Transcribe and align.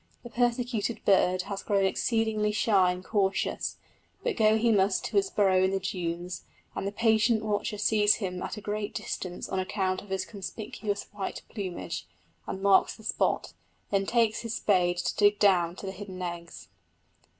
The 0.23 0.31
persecuted 0.31 1.05
bird 1.05 1.43
has 1.43 1.61
grown 1.61 1.85
exceedingly 1.85 2.51
shy 2.51 2.91
and 2.91 3.05
cautious, 3.05 3.77
but 4.23 4.35
go 4.35 4.57
he 4.57 4.71
must 4.71 5.05
to 5.05 5.11
his 5.17 5.29
burrow 5.29 5.61
in 5.63 5.69
the 5.69 5.79
dunes, 5.79 6.43
and 6.73 6.87
the 6.87 6.91
patient 6.91 7.45
watcher 7.45 7.77
sees 7.77 8.15
him 8.15 8.41
at 8.41 8.57
a 8.57 8.61
great 8.61 8.95
distance 8.95 9.47
on 9.47 9.59
account 9.59 10.01
of 10.01 10.09
his 10.09 10.25
conspicuous 10.25 11.03
white 11.11 11.43
plumage, 11.49 12.07
and 12.47 12.63
marks 12.63 12.97
the 12.97 13.03
spot, 13.03 13.53
then 13.91 14.07
takes 14.07 14.41
his 14.41 14.55
spade 14.55 14.97
to 14.97 15.15
dig 15.15 15.37
down 15.37 15.75
to 15.75 15.85
the 15.85 15.91
hidden 15.91 16.19
eggs. 16.23 16.69